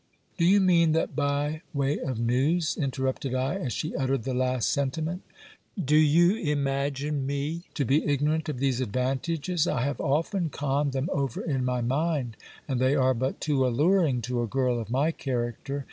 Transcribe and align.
Do 0.35 0.45
you 0.45 0.59
mean 0.59 0.93
that 0.93 1.15
by 1.15 1.61
way 1.75 1.99
of 1.99 2.19
news? 2.19 2.75
interrupted 2.75 3.35
I 3.35 3.57
as 3.57 3.71
she 3.71 3.95
uttered 3.95 4.23
the 4.23 4.33
last 4.33 4.71
sen 4.71 4.89
timent. 4.89 5.19
Do 5.77 5.95
you 5.95 6.37
imagine 6.37 7.27
me 7.27 7.65
to 7.75 7.85
be 7.85 8.03
ignorant 8.03 8.49
of 8.49 8.57
these 8.57 8.81
advantages? 8.81 9.67
I 9.67 9.81
have 9.83 10.01
often 10.01 10.49
conned 10.49 10.93
them 10.93 11.07
over 11.13 11.41
in 11.43 11.63
my 11.63 11.81
mind, 11.81 12.35
and 12.67 12.79
they 12.81 12.95
are 12.95 13.13
but 13.13 13.39
too 13.39 13.63
alluring 13.63 14.23
to 14.23 14.41
a 14.41 14.47
girl 14.47 14.79
of 14.79 14.89
my 14.89 15.11
character. 15.11 15.79